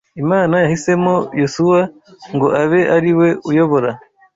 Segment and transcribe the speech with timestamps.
[0.23, 1.81] Imana yahisemo Yosuwa
[2.35, 3.89] ngo abe ari we uyobora